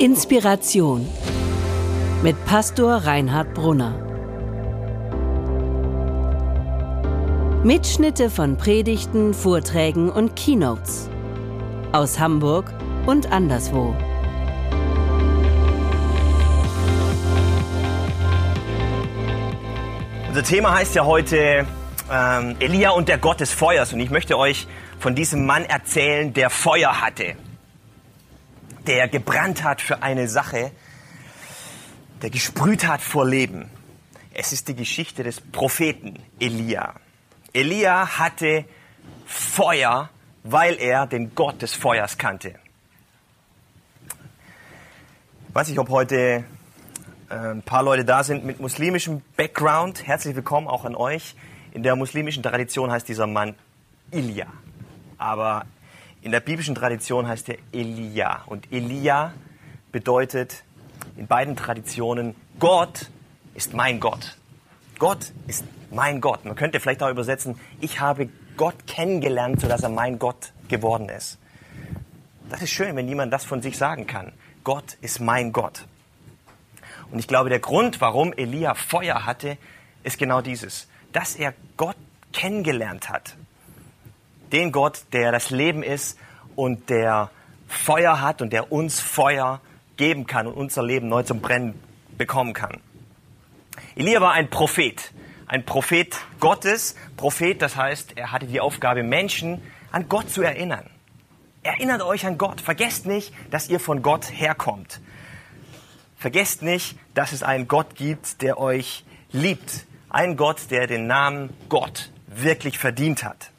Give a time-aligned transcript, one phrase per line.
[0.00, 1.08] Inspiration
[2.22, 3.98] mit Pastor Reinhard Brunner.
[7.64, 11.10] Mitschnitte von Predigten, Vorträgen und Keynotes
[11.90, 12.72] aus Hamburg
[13.06, 13.96] und anderswo.
[20.28, 21.66] Unser Thema heißt ja heute
[22.08, 23.92] ähm, Elia und der Gott des Feuers.
[23.92, 24.68] Und ich möchte euch
[25.00, 27.34] von diesem Mann erzählen, der Feuer hatte
[28.88, 30.72] der gebrannt hat für eine Sache,
[32.22, 33.68] der gesprüht hat vor Leben.
[34.32, 36.94] Es ist die Geschichte des Propheten Elia.
[37.52, 38.64] Elia hatte
[39.26, 40.08] Feuer,
[40.42, 42.54] weil er den Gott des Feuers kannte.
[45.48, 46.44] Ich weiß nicht, ob heute
[47.28, 50.06] äh, ein paar Leute da sind mit muslimischem Background.
[50.06, 51.34] Herzlich willkommen auch an euch.
[51.72, 53.54] In der muslimischen Tradition heißt dieser Mann
[54.10, 54.46] Elia.
[55.18, 55.66] Aber
[56.22, 58.42] in der biblischen Tradition heißt er Elia.
[58.46, 59.32] Und Elia
[59.92, 60.64] bedeutet
[61.16, 63.10] in beiden Traditionen, Gott
[63.54, 64.36] ist mein Gott.
[64.98, 66.44] Gott ist mein Gott.
[66.44, 71.38] Man könnte vielleicht auch übersetzen, ich habe Gott kennengelernt, sodass er mein Gott geworden ist.
[72.50, 74.32] Das ist schön, wenn jemand das von sich sagen kann.
[74.64, 75.86] Gott ist mein Gott.
[77.10, 79.56] Und ich glaube, der Grund, warum Elia Feuer hatte,
[80.02, 81.96] ist genau dieses, dass er Gott
[82.32, 83.36] kennengelernt hat
[84.52, 86.18] den Gott, der das Leben ist
[86.56, 87.30] und der
[87.68, 89.60] Feuer hat und der uns Feuer
[89.96, 91.80] geben kann und unser Leben neu zum Brennen
[92.16, 92.80] bekommen kann.
[93.94, 95.12] Elia war ein Prophet,
[95.46, 96.94] ein Prophet Gottes.
[97.16, 100.88] Prophet, das heißt, er hatte die Aufgabe, Menschen an Gott zu erinnern.
[101.62, 102.60] Erinnert euch an Gott.
[102.60, 105.00] Vergesst nicht, dass ihr von Gott herkommt.
[106.16, 109.84] Vergesst nicht, dass es einen Gott gibt, der euch liebt.
[110.08, 113.50] Ein Gott, der den Namen Gott wirklich verdient hat.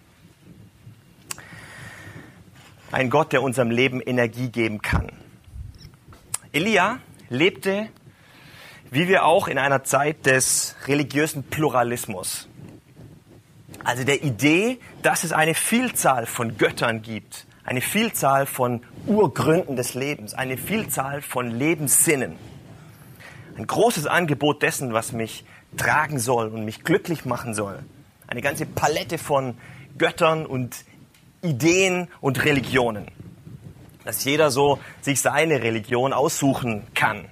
[2.91, 5.11] Ein Gott, der unserem Leben Energie geben kann.
[6.51, 6.97] Elia
[7.29, 7.87] lebte,
[8.89, 12.47] wie wir auch, in einer Zeit des religiösen Pluralismus.
[13.83, 19.93] Also der Idee, dass es eine Vielzahl von Göttern gibt, eine Vielzahl von Urgründen des
[19.93, 22.37] Lebens, eine Vielzahl von Lebenssinnen.
[23.55, 25.45] Ein großes Angebot dessen, was mich
[25.77, 27.83] tragen soll und mich glücklich machen soll.
[28.25, 29.57] Eine ganze Palette von
[29.99, 30.85] Göttern und
[31.41, 33.07] Ideen und Religionen.
[34.03, 37.25] Dass jeder so sich seine Religion aussuchen kann.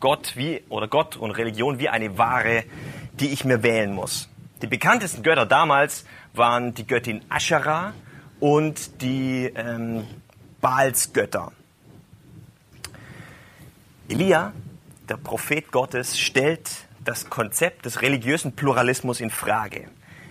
[0.00, 2.64] Gott wie, oder Gott und Religion wie eine Ware,
[3.20, 4.28] die ich mir wählen muss.
[4.60, 7.94] Die bekanntesten Götter damals waren die Göttin Asherah
[8.40, 10.06] und die ähm,
[10.60, 11.52] Baalsgötter.
[14.08, 14.52] Elia,
[15.08, 16.70] der Prophet Gottes, stellt
[17.04, 19.88] das Konzept des religiösen Pluralismus in Frage.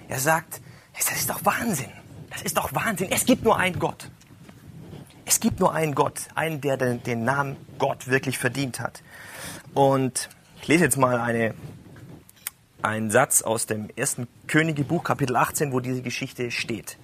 [0.08, 0.62] Er sagt,
[0.96, 1.92] das ist doch Wahnsinn.
[2.34, 3.12] Das ist doch Wahnsinn.
[3.12, 4.10] Es gibt nur einen Gott.
[5.26, 9.04] Es gibt nur einen Gott, einen, der den, den Namen Gott wirklich verdient hat.
[9.74, 10.30] Und
[10.62, 11.54] ich lese jetzt mal eine,
[12.82, 16.98] einen Satz aus dem ersten Königebuch, Kapitel 18, wo diese Geschichte steht.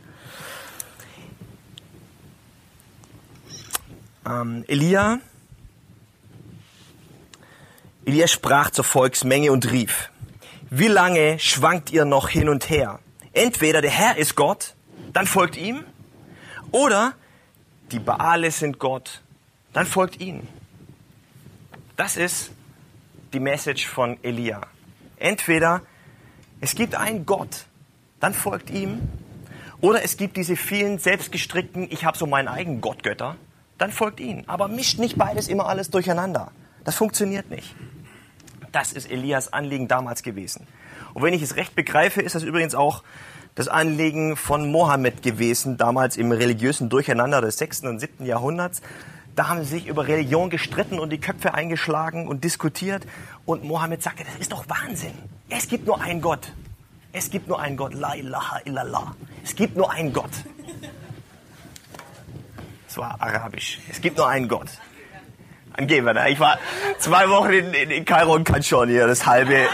[4.25, 5.19] Ähm, Elia,
[8.03, 10.09] Elia sprach zur Volksmenge und rief,
[10.71, 12.99] wie lange schwankt ihr noch hin und her?
[13.31, 14.75] Entweder der Herr ist Gott
[15.13, 15.83] dann folgt ihm.
[16.71, 17.13] Oder
[17.91, 19.21] die Baale sind Gott,
[19.73, 20.47] dann folgt ihnen.
[21.95, 22.51] Das ist
[23.33, 24.61] die Message von Elia.
[25.17, 25.81] Entweder
[26.61, 27.65] es gibt einen Gott,
[28.19, 28.99] dann folgt ihm.
[29.81, 33.37] Oder es gibt diese vielen selbstgestrickten, ich habe so meinen eigenen Gottgötter,
[33.77, 34.43] dann folgt ihnen.
[34.47, 36.51] Aber mischt nicht beides immer alles durcheinander.
[36.83, 37.75] Das funktioniert nicht.
[38.71, 40.67] Das ist Elias Anliegen damals gewesen.
[41.13, 43.03] Und wenn ich es recht begreife, ist das übrigens auch
[43.55, 47.81] das Anliegen von Mohammed gewesen, damals im religiösen Durcheinander des 6.
[47.83, 48.25] und 7.
[48.25, 48.81] Jahrhunderts.
[49.35, 53.05] Da haben sie sich über Religion gestritten und die Köpfe eingeschlagen und diskutiert.
[53.45, 55.13] Und Mohammed sagte, das ist doch Wahnsinn.
[55.49, 56.51] Es gibt nur einen Gott.
[57.11, 57.93] Es gibt nur einen Gott.
[57.93, 59.15] La ilaha illallah.
[59.43, 60.31] Es gibt nur einen Gott.
[62.87, 63.79] Das war arabisch.
[63.89, 64.67] Es gibt nur einen Gott.
[65.73, 66.29] Angeber, ne?
[66.29, 66.59] Ich war
[66.97, 69.67] zwei Wochen in, in, in Kairo und kann schon hier das halbe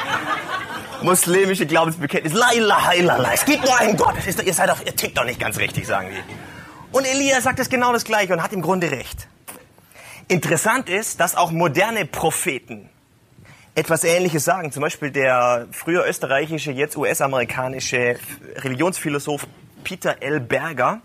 [1.02, 2.34] muslimische Glaubensbekenntnis.
[2.34, 3.32] La ilaha illallah.
[3.34, 4.16] Es gibt nur einen Gott.
[4.26, 6.36] Ist, ihr seid doch, ihr tickt doch nicht ganz richtig, sagen die.
[6.92, 9.28] Und Elia sagt es genau das Gleiche und hat im Grunde recht.
[10.28, 12.90] Interessant ist, dass auch moderne Propheten
[13.76, 14.72] etwas Ähnliches sagen.
[14.72, 18.18] Zum Beispiel der früher österreichische, jetzt US-amerikanische
[18.56, 19.46] Religionsphilosoph
[19.84, 20.40] Peter L.
[20.40, 21.02] Berger,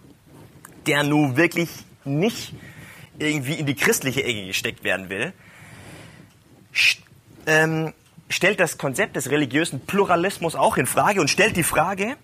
[0.87, 1.69] der nun wirklich
[2.05, 2.55] nicht
[3.19, 5.33] irgendwie in die christliche Ecke gesteckt werden will,
[7.47, 7.93] ähm,
[8.31, 12.17] stellt das Konzept des religiösen Pluralismus auch in Frage und stellt die Frage,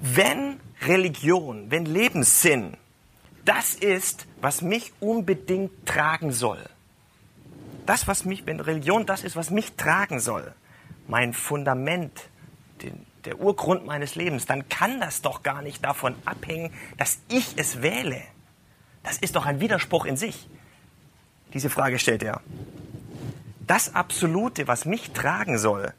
[0.00, 2.76] wenn Religion, wenn Lebenssinn
[3.44, 6.64] das ist, was mich unbedingt tragen soll.
[7.86, 10.54] Das, was mich, wenn Religion das ist, was mich tragen soll,
[11.08, 12.28] mein Fundament,
[12.82, 17.54] den, der Urgrund meines Lebens, dann kann das doch gar nicht davon abhängen, dass ich
[17.56, 18.22] es wähle.
[19.02, 20.48] Das ist doch ein Widerspruch in sich.
[21.52, 22.40] Diese Frage stellt er.
[23.66, 25.92] Das Absolute, was mich tragen soll,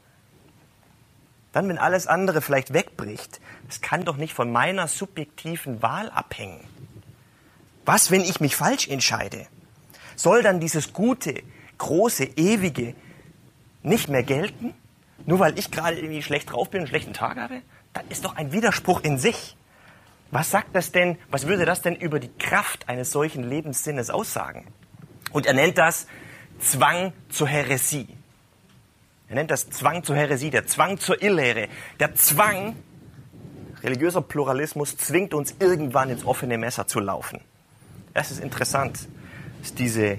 [1.52, 6.60] dann, wenn alles andere vielleicht wegbricht, das kann doch nicht von meiner subjektiven Wahl abhängen.
[7.84, 9.46] Was, wenn ich mich falsch entscheide?
[10.16, 11.42] Soll dann dieses Gute,
[11.78, 12.94] Große, Ewige
[13.82, 14.74] nicht mehr gelten?
[15.26, 17.62] Nur weil ich gerade irgendwie schlecht drauf bin und einen schlechten Tag habe?
[17.92, 19.56] Das ist doch ein Widerspruch in sich.
[20.30, 24.66] Was sagt das denn, was würde das denn über die Kraft eines solchen Lebenssinnes aussagen?
[25.30, 26.08] Und er nennt das
[26.58, 28.08] Zwang zur Häresie.
[29.28, 31.68] Er nennt das Zwang zur Häresie, der Zwang zur Irrlehre.
[31.98, 32.76] Der Zwang,
[33.82, 37.40] religiöser Pluralismus, zwingt uns irgendwann ins offene Messer zu laufen.
[38.12, 39.08] Es ist interessant,
[39.60, 40.18] dass diese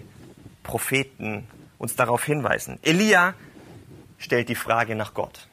[0.64, 1.48] Propheten
[1.78, 2.80] uns darauf hinweisen.
[2.82, 3.36] Elia
[4.18, 5.48] stellt die Frage nach Gott.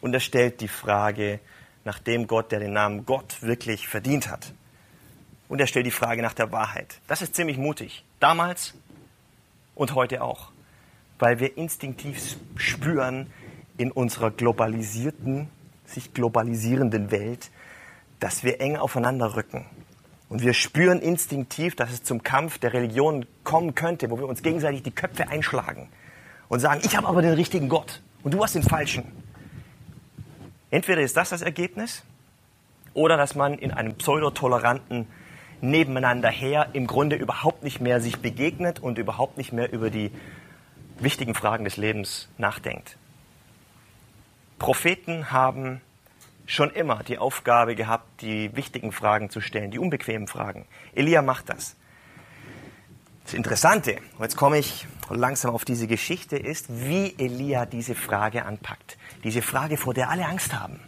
[0.00, 1.40] Und er stellt die Frage
[1.84, 4.52] nach dem Gott, der den Namen Gott wirklich verdient hat.
[5.48, 7.00] Und er stellt die Frage nach der Wahrheit.
[7.08, 8.04] Das ist ziemlich mutig.
[8.20, 8.74] Damals
[9.74, 10.52] und heute auch
[11.22, 13.28] weil wir instinktiv spüren
[13.76, 15.48] in unserer globalisierten,
[15.86, 17.52] sich globalisierenden Welt,
[18.18, 19.66] dass wir eng aufeinander rücken.
[20.28, 24.42] Und wir spüren instinktiv, dass es zum Kampf der Religion kommen könnte, wo wir uns
[24.42, 25.88] gegenseitig die Köpfe einschlagen
[26.48, 29.04] und sagen, ich habe aber den richtigen Gott und du hast den falschen.
[30.72, 32.02] Entweder ist das das Ergebnis
[32.94, 35.06] oder dass man in einem pseudotoleranten
[35.62, 40.10] Nebeneinander her im Grunde überhaupt nicht mehr sich begegnet und überhaupt nicht mehr über die
[40.98, 42.98] wichtigen Fragen des Lebens nachdenkt.
[44.58, 45.80] Propheten haben
[46.46, 50.66] schon immer die Aufgabe gehabt, die wichtigen Fragen zu stellen, die unbequemen Fragen.
[50.94, 51.76] Elia macht das.
[53.24, 58.44] Das Interessante, und jetzt komme ich langsam auf diese Geschichte, ist, wie Elia diese Frage
[58.44, 58.98] anpackt.
[59.22, 60.80] Diese Frage, vor der alle Angst haben.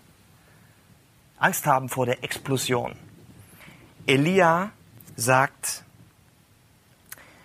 [1.38, 2.96] Angst haben vor der Explosion.
[4.06, 4.70] Elia
[5.16, 5.84] sagt,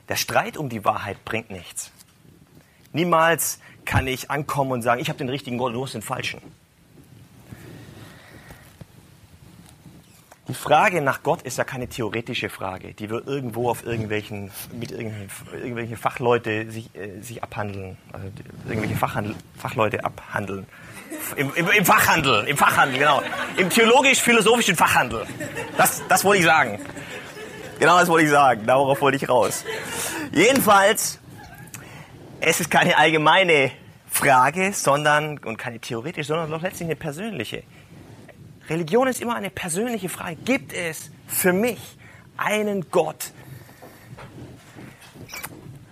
[0.10, 1.92] der Streit um die Wahrheit bringt nichts.
[2.92, 6.42] Niemals kann ich ankommen und sagen, ich habe den richtigen Gott, du hast den falschen.
[10.50, 14.92] Die Frage nach Gott ist ja keine theoretische Frage, die wir irgendwo auf irgendwelchen, mit
[14.92, 18.28] irgendwelchen, irgendwelche Fachleute sich, äh, sich abhandeln, also
[18.68, 20.66] irgendwelche Fachhandel, Fachleute abhandeln.
[21.36, 23.22] Im, im, Im, Fachhandel, im Fachhandel, genau.
[23.58, 25.26] Im theologisch-philosophischen Fachhandel.
[25.78, 26.80] Das, das wollte ich sagen.
[27.80, 28.66] Genau das wollte ich sagen.
[28.66, 29.64] Darauf wollte ich raus.
[30.32, 31.20] Jedenfalls
[32.42, 33.72] es ist keine allgemeine
[34.08, 37.64] Frage, sondern, und keine theoretische, sondern doch letztlich eine persönliche.
[38.70, 40.36] Religion ist immer eine persönliche Frage.
[40.38, 41.80] Gibt es für mich
[42.38, 43.32] einen Gott?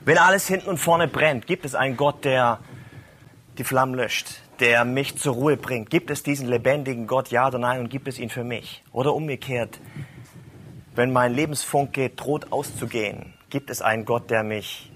[0.06, 2.60] Wenn alles hinten und vorne brennt, gibt es einen Gott, der
[3.58, 4.28] die Flammen löscht,
[4.60, 5.90] der mich zur Ruhe bringt?
[5.90, 8.84] Gibt es diesen lebendigen Gott, ja oder nein, und gibt es ihn für mich?
[8.92, 9.80] Oder umgekehrt,
[10.96, 14.92] wenn mein Lebensfunke droht auszugehen, gibt es einen Gott, der mich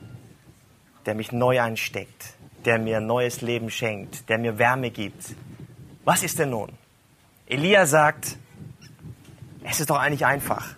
[1.05, 2.33] der mich neu ansteckt,
[2.65, 5.35] der mir neues Leben schenkt, der mir Wärme gibt.
[6.03, 6.71] Was ist denn nun?
[7.47, 8.37] Elia sagt,
[9.63, 10.75] es ist doch eigentlich einfach.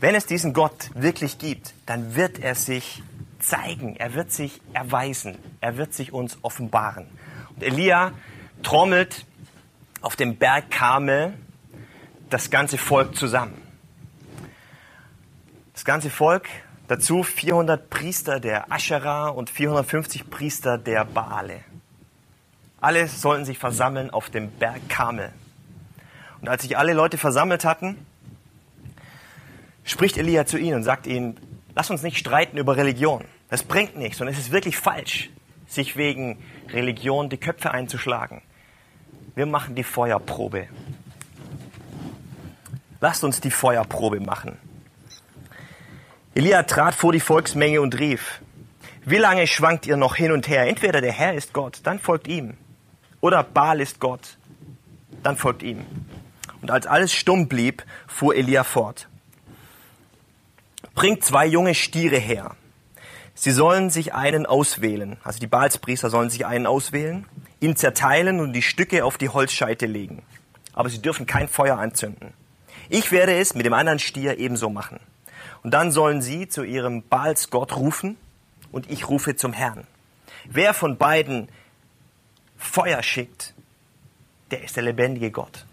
[0.00, 3.02] Wenn es diesen Gott wirklich gibt, dann wird er sich
[3.46, 7.06] zeigen, er wird sich erweisen, er wird sich uns offenbaren.
[7.54, 8.12] Und Elia
[8.62, 9.26] trommelt
[10.00, 11.34] auf dem Berg Karmel
[12.30, 13.60] das ganze Volk zusammen.
[15.72, 16.48] Das ganze Volk
[16.86, 21.60] Dazu 400 Priester der Aschera und 450 Priester der Baale.
[22.78, 25.32] Alle sollten sich versammeln auf dem Berg Kamel.
[26.42, 28.04] Und als sich alle Leute versammelt hatten,
[29.82, 31.38] spricht Elia zu ihnen und sagt ihnen,
[31.74, 33.24] lass uns nicht streiten über Religion.
[33.50, 35.30] Das bringt nichts und es ist wirklich falsch,
[35.66, 38.42] sich wegen Religion die Köpfe einzuschlagen.
[39.34, 40.68] Wir machen die Feuerprobe.
[43.00, 44.56] Lasst uns die Feuerprobe machen.
[46.34, 48.40] Elia trat vor die Volksmenge und rief,
[49.04, 50.66] wie lange schwankt ihr noch hin und her?
[50.66, 52.56] Entweder der Herr ist Gott, dann folgt ihm.
[53.20, 54.38] Oder Baal ist Gott,
[55.22, 55.84] dann folgt ihm.
[56.62, 59.08] Und als alles stumm blieb, fuhr Elia fort.
[60.94, 62.56] Bringt zwei junge Stiere her.
[63.34, 67.26] Sie sollen sich einen auswählen, also die Baalspriester sollen sich einen auswählen,
[67.60, 70.22] ihn zerteilen und die Stücke auf die Holzscheite legen.
[70.72, 72.32] Aber sie dürfen kein Feuer anzünden.
[72.88, 75.00] Ich werde es mit dem anderen Stier ebenso machen.
[75.62, 78.16] Und dann sollen sie zu ihrem Baalsgott rufen
[78.70, 79.86] und ich rufe zum Herrn.
[80.44, 81.48] Wer von beiden
[82.56, 83.54] Feuer schickt,
[84.50, 85.64] der ist der lebendige Gott.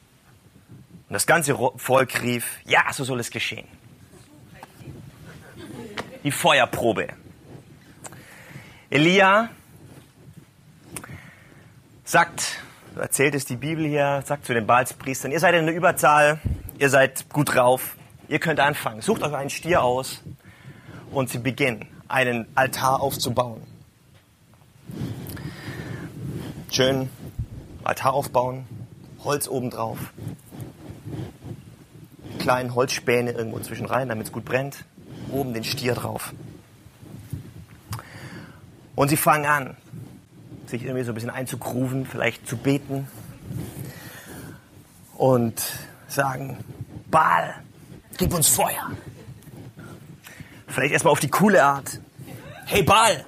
[1.10, 3.68] Und das ganze Volk rief, ja, so soll es geschehen.
[6.24, 7.10] Die Feuerprobe.
[8.92, 9.48] Elia
[12.04, 12.60] sagt,
[12.98, 16.42] erzählt es die Bibel hier, sagt zu den Balspriestern, ihr seid in der Überzahl,
[16.78, 17.96] ihr seid gut drauf,
[18.28, 19.00] ihr könnt anfangen.
[19.00, 20.22] Sucht euch einen Stier aus
[21.10, 23.62] und sie beginnen, einen Altar aufzubauen.
[26.70, 27.10] Schön
[27.86, 28.66] Altar aufbauen,
[29.24, 30.00] Holz obendrauf,
[32.40, 34.84] kleinen Holzspäne irgendwo zwischen rein, damit es gut brennt,
[35.32, 36.34] oben den Stier drauf.
[38.96, 39.78] Und sie fangen an,
[40.68, 43.08] sich irgendwie so ein bisschen einzugrufen, vielleicht zu beten
[45.16, 45.62] und
[46.08, 46.58] sagen,
[47.10, 47.56] Baal,
[48.18, 48.92] gib uns Feuer.
[50.68, 52.00] Vielleicht erstmal auf die coole Art.
[52.66, 53.26] Hey Baal,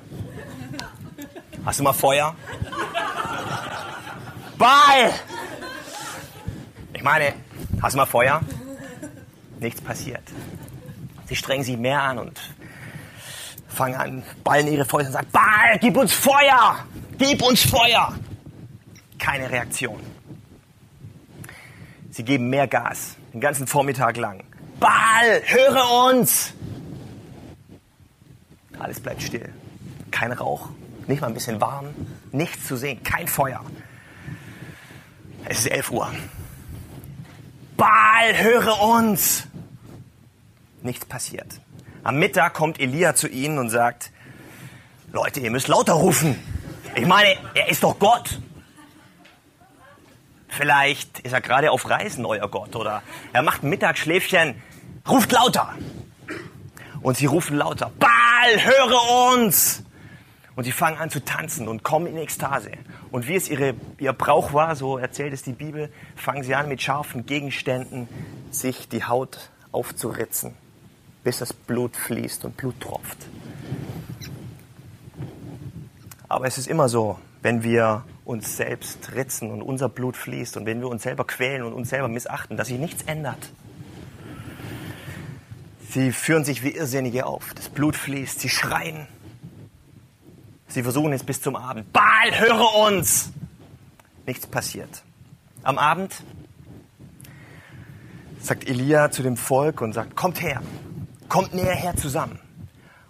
[1.66, 2.36] hast du mal Feuer?
[4.58, 5.12] Baal!
[6.94, 7.34] Ich meine,
[7.82, 8.42] hast du mal Feuer?
[9.60, 10.24] Nichts passiert.
[11.26, 12.40] Sie strengen sich mehr an und
[13.74, 16.86] fangen an, ballen ihre Fäuste und sagen, Baal, gib uns Feuer!
[17.18, 18.14] Gib uns Feuer!
[19.20, 20.00] Keine Reaktion.
[22.12, 24.44] Sie geben mehr Gas, den ganzen Vormittag lang.
[24.80, 26.54] Baal, höre uns!
[28.80, 29.50] Alles bleibt still.
[30.12, 30.70] Kein Rauch,
[31.08, 31.88] nicht mal ein bisschen warm,
[32.32, 33.64] nichts zu sehen, kein Feuer.
[35.46, 36.12] Es ist 11 Uhr.
[37.78, 39.48] Baal, höre uns!
[40.82, 41.60] Nichts passiert.
[42.04, 44.12] Am Mittag kommt Elia zu ihnen und sagt,
[45.14, 46.38] Leute, ihr müsst lauter rufen.
[46.96, 48.40] Ich meine, er ist doch Gott.
[50.50, 54.62] Vielleicht ist er gerade auf Reisen, euer Gott, oder er macht Mittagsschläfchen.
[55.08, 55.74] Ruft lauter.
[57.02, 59.84] Und sie rufen lauter, Baal, höre uns!
[60.56, 62.72] Und sie fangen an zu tanzen und kommen in Ekstase.
[63.12, 66.68] Und wie es ihre, ihr Brauch war, so erzählt es die Bibel, fangen sie an
[66.68, 68.08] mit scharfen Gegenständen
[68.52, 70.56] sich die Haut aufzuritzen,
[71.24, 73.18] bis das Blut fließt und Blut tropft.
[76.28, 80.66] Aber es ist immer so, wenn wir uns selbst ritzen und unser Blut fließt und
[80.66, 83.52] wenn wir uns selber quälen und uns selber missachten, dass sich nichts ändert.
[85.90, 87.54] Sie führen sich wie Irrsinnige auf.
[87.54, 89.08] Das Blut fließt, sie schreien,
[90.74, 91.94] Sie versuchen es bis zum Abend.
[91.94, 93.32] Baal, höre uns!
[94.26, 95.04] Nichts passiert.
[95.62, 96.24] Am Abend
[98.40, 100.64] sagt Elia zu dem Volk und sagt, kommt her,
[101.34, 102.38] kommt näher her zusammen.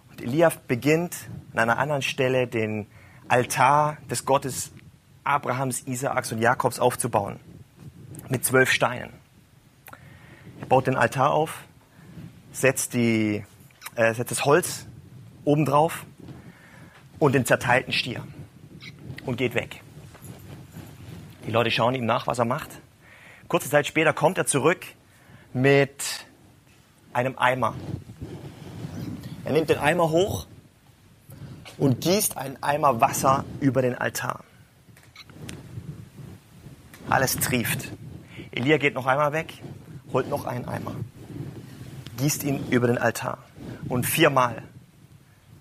[0.08, 1.14] Und Elia beginnt
[1.52, 2.86] an einer anderen Stelle den
[3.28, 4.72] Altar des Gottes
[5.24, 7.38] Abrahams, Isaaks und Jakobs aufzubauen.
[8.30, 9.12] Mit zwölf Steinen.
[10.58, 11.64] Er baut den Altar auf,
[12.50, 13.44] setzt, die,
[13.94, 14.86] äh, setzt das Holz
[15.44, 16.06] obendrauf
[17.18, 18.26] und den zerteilten Stier
[19.26, 19.82] und geht weg.
[21.46, 22.70] Die Leute schauen ihm nach, was er macht.
[23.48, 24.86] Kurze Zeit später kommt er zurück
[25.52, 26.24] mit
[27.12, 27.74] einem Eimer.
[29.44, 30.46] Er nimmt den Eimer hoch
[31.76, 34.42] und gießt einen Eimer Wasser über den Altar.
[37.10, 37.92] Alles trieft.
[38.52, 39.52] Elia geht noch einmal weg,
[40.12, 40.94] holt noch einen Eimer,
[42.16, 43.38] gießt ihn über den Altar.
[43.88, 44.62] Und viermal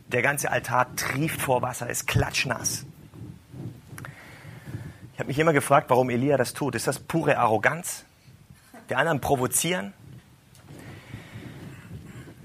[0.07, 2.85] der ganze Altar trieft vor Wasser, ist klatschnass.
[5.13, 6.75] Ich habe mich immer gefragt, warum Elia das tut.
[6.75, 8.05] Ist das pure Arroganz?
[8.89, 9.93] Die anderen provozieren?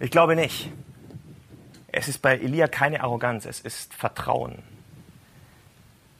[0.01, 0.71] Ich glaube nicht.
[1.91, 4.63] Es ist bei Elia keine Arroganz, es ist Vertrauen.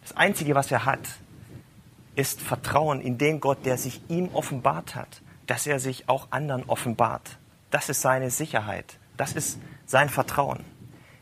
[0.03, 1.01] Das Einzige, was er hat,
[2.15, 6.65] ist Vertrauen in den Gott, der sich ihm offenbart hat, dass er sich auch anderen
[6.65, 7.39] offenbart.
[7.71, 8.99] Das ist seine Sicherheit.
[9.17, 10.65] Das ist sein Vertrauen.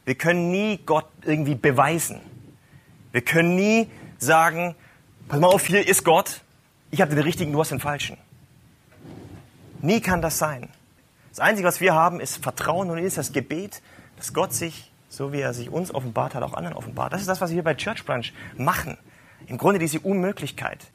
[0.04, 2.20] Wir können nie Gott irgendwie beweisen.
[3.10, 4.76] Wir können nie sagen,
[5.28, 6.42] pass mal auf, hier ist Gott,
[6.90, 8.16] ich habe den richtigen, du hast den falschen.
[9.82, 10.68] Nie kann das sein.
[11.30, 13.82] Das Einzige, was wir haben, ist Vertrauen und ist das Gebet,
[14.16, 17.12] dass Gott sich, so wie er sich uns offenbart hat, auch anderen offenbart.
[17.12, 18.96] Das ist das, was wir bei Church Branch machen.
[19.46, 20.86] Im Grunde diese Unmöglichkeit.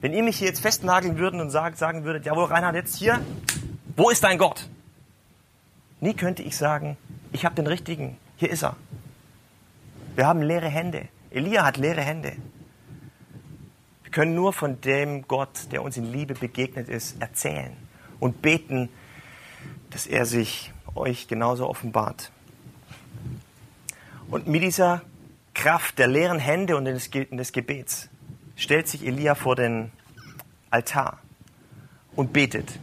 [0.00, 3.20] Wenn ihr mich hier jetzt festnageln würden und sagen würdet, jawohl, Reinhard, jetzt hier,
[3.96, 4.68] wo ist dein Gott?
[6.00, 6.96] Nie könnte ich sagen,
[7.32, 8.76] ich habe den richtigen, hier ist er.
[10.14, 11.08] Wir haben leere Hände.
[11.30, 12.36] Elia hat leere Hände.
[14.04, 17.76] Wir können nur von dem Gott, der uns in Liebe begegnet ist, erzählen
[18.20, 18.88] und beten,
[19.90, 22.30] dass er sich euch genauso offenbart.
[24.30, 25.02] Und mit dieser
[25.54, 28.08] Kraft der leeren Hände und des Gebets
[28.56, 29.90] stellt sich Elia vor den
[30.70, 31.18] Altar
[32.14, 32.78] und betet.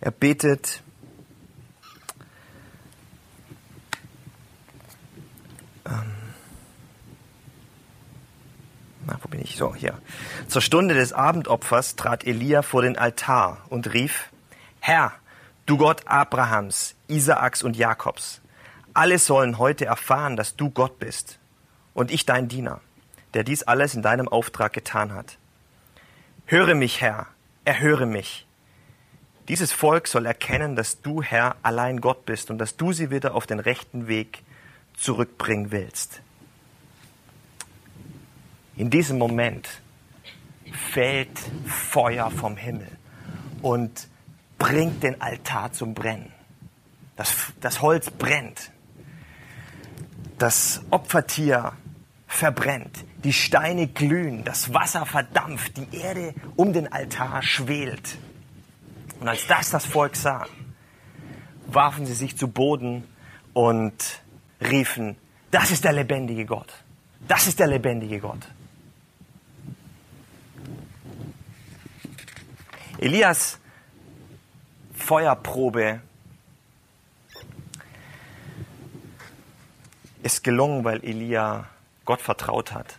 [0.00, 0.82] Er betet
[9.30, 9.56] bin ich?
[9.56, 9.98] So, hier.
[10.48, 14.30] Zur Stunde des Abendopfers trat Elia vor den Altar und rief,
[14.80, 15.12] Herr,
[15.66, 18.40] du Gott Abrahams, Isaaks und Jakobs,
[18.94, 21.38] alle sollen heute erfahren, dass du Gott bist
[21.94, 22.80] und ich dein Diener,
[23.34, 25.38] der dies alles in deinem Auftrag getan hat.
[26.46, 27.26] Höre mich, Herr,
[27.64, 28.46] erhöre mich.
[29.48, 33.34] Dieses Volk soll erkennen, dass du, Herr, allein Gott bist und dass du sie wieder
[33.34, 34.42] auf den rechten Weg
[34.96, 36.20] zurückbringen willst.
[38.78, 39.68] In diesem Moment
[40.92, 42.86] fällt Feuer vom Himmel
[43.60, 44.06] und
[44.56, 46.32] bringt den Altar zum Brennen.
[47.16, 48.70] Das, das Holz brennt.
[50.38, 51.72] Das Opfertier
[52.28, 53.04] verbrennt.
[53.24, 54.44] Die Steine glühen.
[54.44, 55.76] Das Wasser verdampft.
[55.76, 58.16] Die Erde um den Altar schwelt.
[59.18, 60.46] Und als das das Volk sah,
[61.66, 63.02] warfen sie sich zu Boden
[63.54, 64.22] und
[64.60, 65.16] riefen,
[65.50, 66.72] das ist der lebendige Gott.
[67.26, 68.46] Das ist der lebendige Gott.
[72.98, 73.58] Elias
[74.94, 76.00] Feuerprobe
[80.22, 81.66] ist gelungen, weil Elia
[82.04, 82.98] Gott vertraut hat.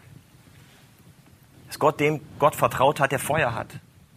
[1.68, 3.68] Dass Gott dem Gott vertraut hat, der Feuer hat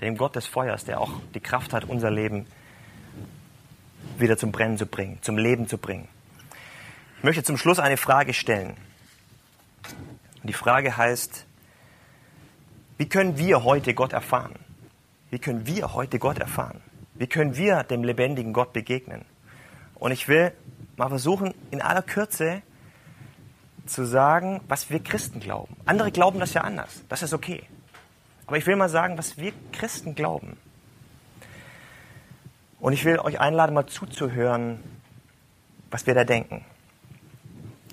[0.03, 2.47] dem Gott des Feuers, der auch die Kraft hat, unser Leben
[4.19, 6.09] wieder zum Brennen zu bringen, zum Leben zu bringen.
[7.19, 8.77] Ich möchte zum Schluss eine Frage stellen.
[10.43, 11.47] Und die Frage heißt,
[12.99, 14.57] wie können wir heute Gott erfahren?
[15.33, 16.83] Wie können wir heute Gott erfahren?
[17.15, 19.25] Wie können wir dem lebendigen Gott begegnen?
[19.95, 20.53] Und ich will
[20.97, 22.61] mal versuchen, in aller Kürze
[23.87, 25.75] zu sagen, was wir Christen glauben.
[25.87, 27.03] Andere glauben das ja anders.
[27.09, 27.63] Das ist okay.
[28.47, 30.59] Aber ich will mal sagen, was wir Christen glauben.
[32.79, 34.81] Und ich will euch einladen, mal zuzuhören,
[35.91, 36.63] was wir da denken.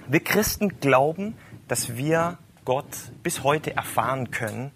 [0.09, 1.37] Wir Christen glauben,
[1.69, 4.71] dass wir Gott bis heute erfahren können,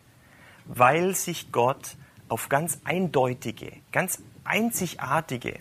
[0.63, 1.97] weil sich Gott
[2.33, 5.59] auf ganz eindeutige, ganz einzigartige,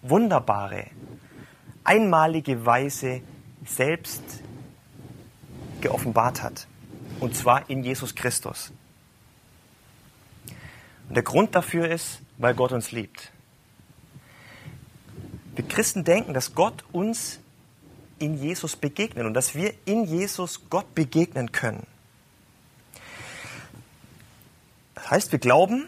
[0.00, 0.86] wunderbare,
[1.82, 3.20] einmalige Weise
[3.64, 4.22] selbst
[5.80, 6.68] geoffenbart hat.
[7.18, 8.72] Und zwar in Jesus Christus.
[11.08, 13.32] Und der Grund dafür ist, weil Gott uns liebt.
[15.56, 17.40] Wir Christen denken, dass Gott uns
[18.20, 21.88] in Jesus begegnet und dass wir in Jesus Gott begegnen können.
[25.06, 25.86] Das heißt, wir glauben,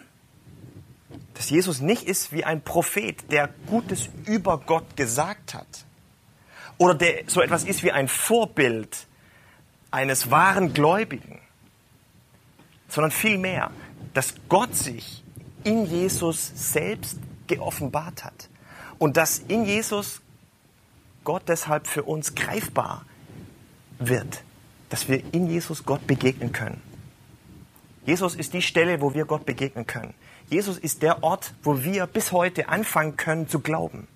[1.34, 5.66] dass Jesus nicht ist wie ein Prophet, der Gutes über Gott gesagt hat.
[6.78, 9.08] Oder der so etwas ist wie ein Vorbild
[9.90, 11.40] eines wahren Gläubigen.
[12.86, 13.72] Sondern vielmehr,
[14.14, 15.24] dass Gott sich
[15.64, 18.48] in Jesus selbst geoffenbart hat
[18.98, 20.20] und dass in Jesus
[21.24, 23.04] Gott deshalb für uns greifbar
[23.98, 24.44] wird,
[24.90, 26.87] dass wir in Jesus Gott begegnen können.
[28.08, 30.14] Jesus ist die Stelle, wo wir Gott begegnen können.
[30.48, 34.08] Jesus ist der Ort, wo wir bis heute anfangen können zu glauben.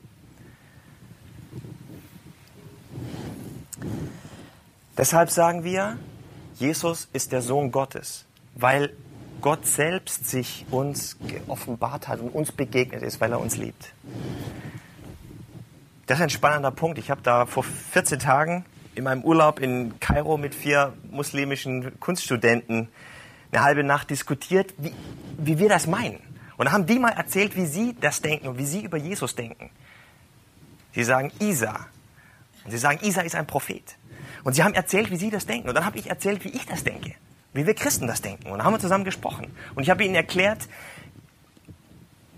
[4.97, 5.99] Deshalb sagen wir,
[6.55, 8.25] Jesus ist der Sohn Gottes,
[8.55, 8.95] weil
[9.43, 13.93] Gott selbst sich uns geoffenbart hat und uns begegnet ist, weil er uns liebt.
[16.07, 16.97] Das ist ein spannender Punkt.
[16.97, 22.89] Ich habe da vor 14 Tagen in meinem Urlaub in Kairo mit vier muslimischen Kunststudenten
[23.53, 24.93] eine halbe Nacht diskutiert, wie,
[25.39, 26.21] wie wir das meinen.
[26.57, 29.35] Und da haben die mal erzählt, wie sie das denken und wie sie über Jesus
[29.35, 29.71] denken.
[30.95, 31.87] Sie sagen Isa.
[32.65, 33.97] Und sie sagen, Isa ist ein Prophet.
[34.45, 35.69] Und sie haben erzählt, wie sie das denken.
[35.69, 37.15] Und dann habe ich erzählt, wie ich das denke
[37.53, 38.51] wie wir Christen das denken.
[38.51, 39.55] Und da haben wir zusammen gesprochen.
[39.75, 40.69] Und ich habe ihnen erklärt,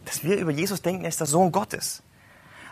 [0.05, 2.03] dass wir über Jesus denken, er ist der Sohn Gottes.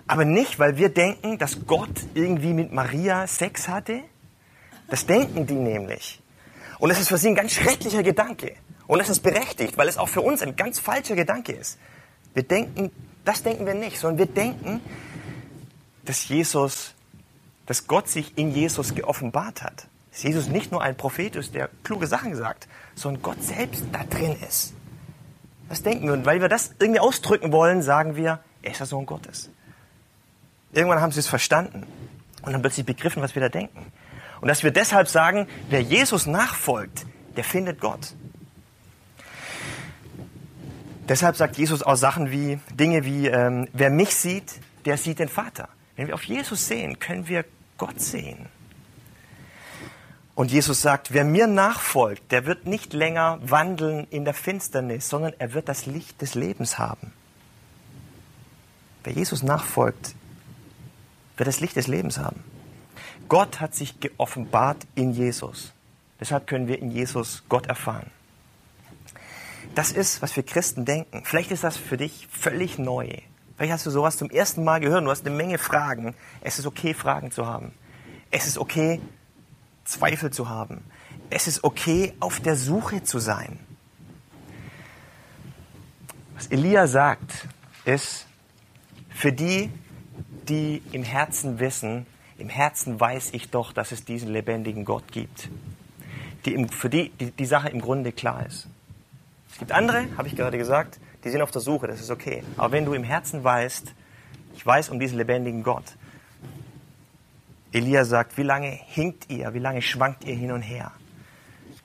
[0.06, 4.00] Aber nicht, weil wir denken, dass Gott irgendwie mit Maria Sex hatte.
[4.88, 6.20] Das denken die nämlich.
[6.82, 8.56] Und es ist für sie ein ganz schrecklicher Gedanke.
[8.88, 11.78] Und es ist berechtigt, weil es auch für uns ein ganz falscher Gedanke ist.
[12.34, 12.90] Wir denken,
[13.24, 14.80] das denken wir nicht, sondern wir denken,
[16.04, 16.94] dass Jesus,
[17.66, 21.70] dass Gott sich in Jesus geoffenbart hat dass Jesus nicht nur ein Prophet ist, der
[21.84, 24.74] kluge Sachen sagt, sondern Gott selbst da drin ist.
[25.68, 26.12] Das denken wir.
[26.12, 29.48] Und weil wir das irgendwie ausdrücken wollen, sagen wir, er ist der Sohn Gottes.
[30.72, 31.86] Irgendwann haben sie es verstanden
[32.42, 33.90] und haben plötzlich begriffen, was wir da denken.
[34.42, 38.12] Und dass wir deshalb sagen, wer Jesus nachfolgt, der findet Gott.
[41.08, 45.28] Deshalb sagt Jesus auch Sachen wie, Dinge wie, ähm, wer mich sieht, der sieht den
[45.28, 45.68] Vater.
[45.94, 47.44] Wenn wir auf Jesus sehen, können wir
[47.78, 48.46] Gott sehen.
[50.34, 55.34] Und Jesus sagt, wer mir nachfolgt, der wird nicht länger wandeln in der Finsternis, sondern
[55.38, 57.12] er wird das Licht des Lebens haben.
[59.04, 60.16] Wer Jesus nachfolgt,
[61.36, 62.42] wird das Licht des Lebens haben.
[63.32, 65.72] Gott hat sich geoffenbart in Jesus.
[66.20, 68.10] Deshalb können wir in Jesus Gott erfahren.
[69.74, 71.22] Das ist, was wir Christen denken.
[71.24, 73.08] Vielleicht ist das für dich völlig neu.
[73.56, 75.06] Vielleicht hast du sowas zum ersten Mal gehört.
[75.06, 76.14] Du hast eine Menge Fragen.
[76.42, 77.72] Es ist okay, Fragen zu haben.
[78.30, 79.00] Es ist okay,
[79.86, 80.84] Zweifel zu haben.
[81.30, 83.58] Es ist okay, auf der Suche zu sein.
[86.34, 87.48] Was Elia sagt,
[87.86, 88.26] ist,
[89.08, 89.70] für die,
[90.50, 92.04] die im Herzen wissen,
[92.38, 95.48] im Herzen weiß ich doch, dass es diesen lebendigen Gott gibt.
[96.44, 98.68] Die, für die, die die Sache im Grunde klar ist.
[99.50, 102.42] Es gibt andere, habe ich gerade gesagt, die sind auf der Suche, das ist okay.
[102.56, 103.94] Aber wenn du im Herzen weißt,
[104.54, 105.96] ich weiß um diesen lebendigen Gott,
[107.72, 110.92] Elia sagt, wie lange hinkt ihr, wie lange schwankt ihr hin und her?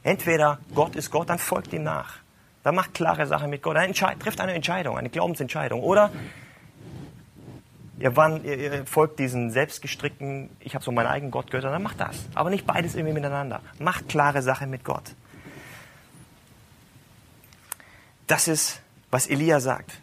[0.04, 2.18] Entweder Gott ist Gott, dann folgt ihm nach.
[2.64, 3.78] Dann macht klare Sachen mit Gott.
[3.78, 5.82] Dann trifft eine Entscheidung, eine Glaubensentscheidung.
[5.82, 6.12] Oder
[8.00, 11.84] ihr, wann, ihr, ihr folgt diesen selbstgestrickten, ich habe so meinen eigenen Gott gehört, dann
[11.84, 12.26] macht das.
[12.36, 13.62] Aber nicht beides irgendwie miteinander.
[13.80, 15.16] Macht klare Sachen mit Gott.
[18.28, 20.00] Das ist, was Elia sagt.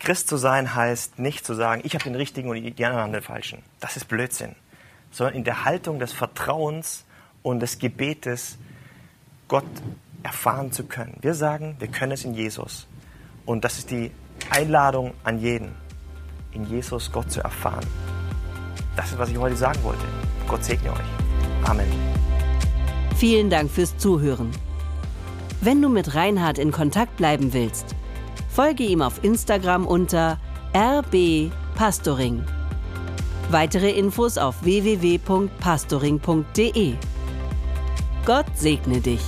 [0.00, 3.12] Christ zu sein heißt nicht zu sagen, ich habe den richtigen und die anderen haben
[3.12, 3.62] den falschen.
[3.80, 4.56] Das ist Blödsinn.
[5.10, 7.04] Sondern in der Haltung des Vertrauens
[7.42, 8.58] und des Gebetes
[9.48, 9.64] Gott
[10.22, 11.16] erfahren zu können.
[11.20, 12.86] Wir sagen, wir können es in Jesus.
[13.46, 14.10] Und das ist die
[14.50, 15.74] Einladung an jeden,
[16.52, 17.86] in Jesus Gott zu erfahren.
[18.96, 20.04] Das ist, was ich heute sagen wollte.
[20.46, 20.98] Gott segne euch.
[21.64, 21.88] Amen.
[23.16, 24.50] Vielen Dank fürs Zuhören.
[25.60, 27.94] Wenn du mit Reinhard in Kontakt bleiben willst,
[28.48, 30.38] folge ihm auf Instagram unter
[30.72, 32.42] rbpastoring.
[33.50, 36.94] Weitere Infos auf www.pastoring.de.
[38.24, 39.20] Gott segne dich.